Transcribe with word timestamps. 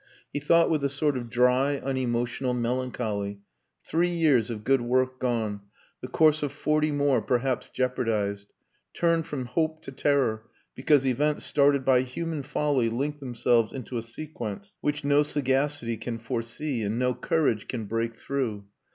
He 0.33 0.39
thought 0.39 0.71
with 0.71 0.83
a 0.83 0.89
sort 0.89 1.15
of 1.15 1.29
dry, 1.29 1.77
unemotional 1.77 2.55
melancholy; 2.55 3.41
three 3.85 4.09
years 4.09 4.49
of 4.49 4.63
good 4.63 4.81
work 4.81 5.19
gone, 5.19 5.61
the 6.01 6.07
course 6.07 6.41
of 6.41 6.51
forty 6.51 6.89
more 6.91 7.21
perhaps 7.21 7.69
jeopardized 7.69 8.51
turned 8.95 9.27
from 9.27 9.45
hope 9.45 9.83
to 9.83 9.91
terror, 9.91 10.47
because 10.73 11.05
events 11.05 11.45
started 11.45 11.85
by 11.85 12.01
human 12.01 12.41
folly 12.41 12.89
link 12.89 13.19
themselves 13.19 13.73
into 13.73 13.95
a 13.95 14.01
sequence 14.01 14.73
which 14.81 15.03
no 15.05 15.21
sagacity 15.21 15.97
can 15.97 16.17
foresee 16.17 16.81
and 16.81 16.97
no 16.97 17.13
courage 17.13 17.67
can 17.67 17.85
break 17.85 18.15
through. 18.15 18.65